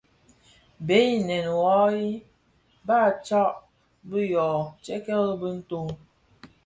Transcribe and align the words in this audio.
Bèè 0.85 0.97
inë 1.17 1.37
ù 1.55 1.57
yaghii, 1.67 2.15
baà 2.87 3.07
tsad 3.25 3.51
bi 4.09 4.19
yô 4.33 4.47
tikerike 4.83 5.35
bì 5.41 5.49
ntó. 5.59 5.79